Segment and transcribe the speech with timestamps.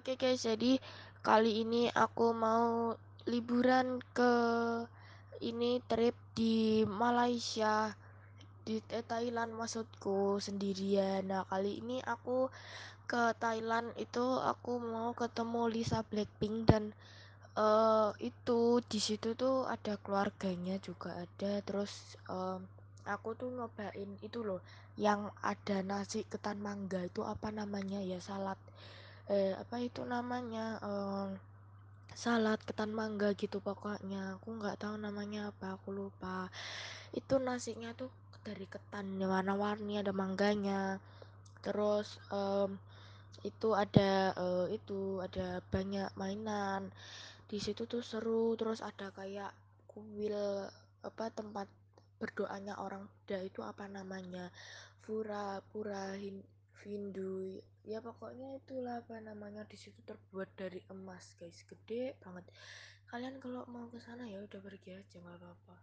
[0.00, 0.80] Oke guys, jadi
[1.20, 2.96] kali ini aku mau
[3.28, 4.32] liburan ke
[5.44, 7.92] ini trip di Malaysia
[8.64, 11.28] di Thailand maksudku sendirian.
[11.28, 12.48] Nah, kali ini aku
[13.04, 16.96] ke Thailand itu aku mau ketemu Lisa Blackpink dan
[17.60, 21.60] uh, itu di situ tuh ada keluarganya juga ada.
[21.60, 22.64] Terus um,
[23.04, 24.64] aku tuh nyobain itu loh
[24.96, 27.04] yang ada nasi ketan mangga.
[27.04, 28.16] Itu apa namanya ya?
[28.16, 28.56] Salad
[29.28, 31.36] eh apa itu namanya um,
[32.14, 34.40] salad ketan mangga gitu pokoknya.
[34.40, 36.48] Aku nggak tahu namanya apa aku lupa.
[37.12, 38.10] Itu nasinya tuh
[38.40, 40.96] dari ketan warna-warni ada mangganya.
[41.60, 42.78] Terus um,
[43.44, 46.92] itu ada uh, itu ada banyak mainan.
[47.50, 49.52] Di situ tuh seru terus ada kayak
[49.90, 50.36] kuil
[51.00, 51.66] apa tempat
[52.20, 54.52] berdoanya orang Buddha itu apa namanya?
[55.00, 56.14] Pura pura
[56.84, 61.60] Hindu ya pokoknya itulah apa namanya di situ terbuat dari emas guys.
[61.66, 62.48] Gede banget.
[63.10, 65.74] Kalian kalau mau ke sana ya udah pergi aja nggak apa-apa